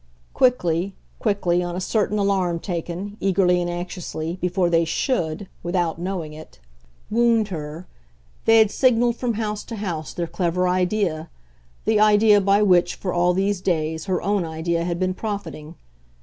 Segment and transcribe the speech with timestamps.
[0.33, 6.33] Quickly, quickly, on a certain alarm taken, eagerly and anxiously, before they SHOULD, without knowing
[6.33, 6.57] it,
[7.11, 7.85] wound her,
[8.45, 11.29] they had signalled from house to house their clever idea,
[11.85, 15.75] the idea by which, for all these days, her own idea had been profiting.